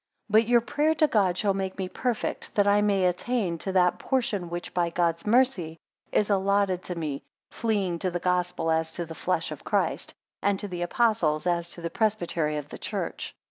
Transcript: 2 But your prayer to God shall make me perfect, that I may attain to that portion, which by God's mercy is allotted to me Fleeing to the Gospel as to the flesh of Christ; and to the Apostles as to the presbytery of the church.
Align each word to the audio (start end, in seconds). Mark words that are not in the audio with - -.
2 0.29 0.33
But 0.33 0.47
your 0.47 0.61
prayer 0.61 0.95
to 0.95 1.05
God 1.05 1.37
shall 1.37 1.53
make 1.53 1.77
me 1.77 1.87
perfect, 1.87 2.55
that 2.55 2.65
I 2.65 2.81
may 2.81 3.05
attain 3.05 3.59
to 3.59 3.71
that 3.73 3.99
portion, 3.99 4.49
which 4.49 4.73
by 4.73 4.89
God's 4.89 5.27
mercy 5.27 5.77
is 6.11 6.31
allotted 6.31 6.81
to 6.85 6.95
me 6.95 7.21
Fleeing 7.51 7.99
to 7.99 8.09
the 8.09 8.19
Gospel 8.19 8.71
as 8.71 8.93
to 8.93 9.05
the 9.05 9.13
flesh 9.13 9.51
of 9.51 9.63
Christ; 9.63 10.15
and 10.41 10.59
to 10.59 10.67
the 10.67 10.81
Apostles 10.81 11.45
as 11.45 11.69
to 11.73 11.81
the 11.81 11.91
presbytery 11.91 12.57
of 12.57 12.69
the 12.69 12.79
church. 12.79 13.35